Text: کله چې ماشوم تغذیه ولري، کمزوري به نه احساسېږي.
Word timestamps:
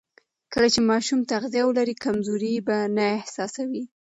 کله 0.53 0.67
چې 0.73 0.79
ماشوم 0.89 1.19
تغذیه 1.31 1.63
ولري، 1.65 1.95
کمزوري 2.05 2.53
به 2.67 2.77
نه 2.95 3.05
احساسېږي. 3.19 3.83